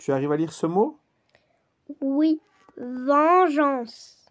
[0.00, 0.98] Tu arrives à lire ce mot?
[2.00, 2.40] Oui.
[2.78, 4.24] Vengeance.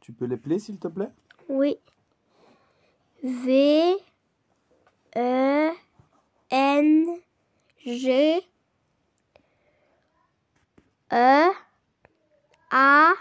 [0.00, 1.12] Tu peux l'épeler, s'il te plaît?
[1.48, 1.78] Oui.
[3.22, 3.94] V
[5.16, 5.70] E
[6.50, 7.06] N
[7.86, 8.40] G
[11.12, 11.50] E
[12.72, 13.12] A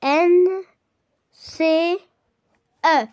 [0.00, 0.46] N
[1.32, 1.98] C
[2.86, 3.06] E.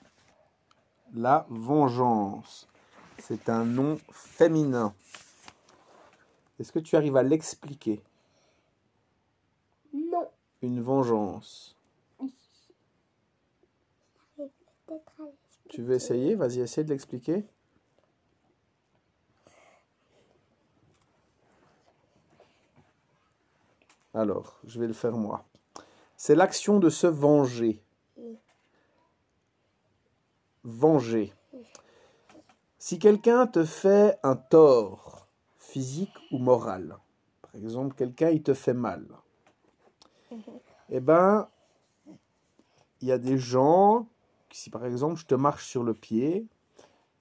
[1.15, 2.67] La vengeance.
[3.17, 4.93] C'est un nom féminin.
[6.59, 8.03] Est-ce que tu arrives à l'expliquer?
[9.93, 10.29] Non.
[10.61, 11.77] Une vengeance.
[15.69, 16.35] Tu veux essayer?
[16.35, 17.45] Vas-y, essaie de l'expliquer.
[24.13, 25.45] Alors, je vais le faire moi.
[26.17, 27.81] C'est l'action de se venger.
[30.63, 31.33] Venger.
[32.79, 35.18] Si quelqu'un te fait un tort
[35.69, 36.97] physique ou moral,
[37.41, 39.05] par exemple, quelqu'un il te fait mal,
[40.89, 41.47] eh ben,
[43.01, 44.07] il y a des gens,
[44.51, 46.47] si par exemple je te marche sur le pied,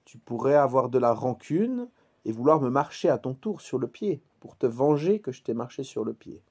[0.05, 1.87] tu pourrais avoir de la rancune
[2.25, 5.43] et vouloir me marcher à ton tour sur le pied pour te venger que je
[5.43, 6.41] t'ai marché sur le pied.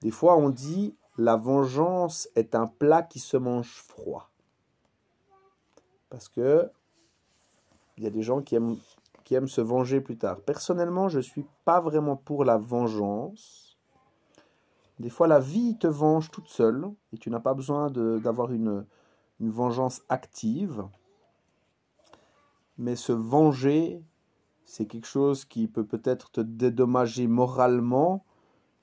[0.00, 4.30] Des fois, on dit la vengeance est un plat qui se mange froid.
[6.08, 6.70] Parce que
[7.96, 8.76] il y a des gens qui aiment,
[9.28, 10.40] qui aiment se venger plus tard.
[10.40, 13.76] Personnellement, je ne suis pas vraiment pour la vengeance.
[14.98, 18.86] Des fois, la vie te venge toute seule et tu n'as pas besoin d'avoir une,
[19.38, 20.82] une vengeance active.
[22.78, 24.02] Mais se venger,
[24.64, 28.24] c'est quelque chose qui peut peut-être te dédommager moralement,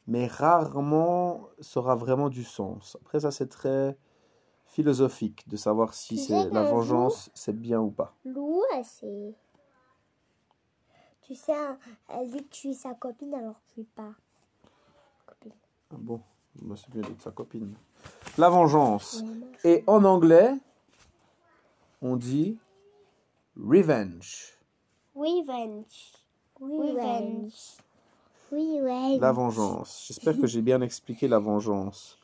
[0.06, 3.00] mais rarement ça aura vraiment du sens.
[3.02, 3.98] Après, ça, c'est très
[4.68, 8.14] philosophique de savoir si c'est la vengeance, c'est bien ou pas.
[8.26, 9.34] Lou, elle c'est.
[11.26, 11.54] Tu sais,
[12.10, 14.12] elle dit que tu es sa copine alors que tu es pas.
[15.26, 15.52] Copine.
[15.92, 16.22] Ah bon,
[16.62, 17.74] Bah, c'est bien d'être sa copine.
[18.38, 19.24] La vengeance.
[19.64, 20.54] Et en anglais,
[22.02, 22.60] on dit
[23.58, 24.54] revenge.
[25.16, 26.14] Revenge.
[26.60, 27.78] Revenge.
[28.52, 29.20] Revenge.
[29.20, 30.06] La vengeance.
[30.08, 32.20] J'espère que j'ai bien expliqué la vengeance.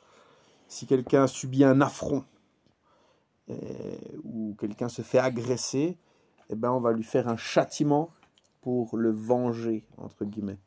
[0.68, 2.24] Si quelqu'un subit un affront
[3.50, 3.56] euh,
[4.24, 5.98] ou quelqu'un se fait agresser,
[6.50, 8.10] eh ben on va lui faire un châtiment
[8.62, 10.60] pour le venger, entre guillemets.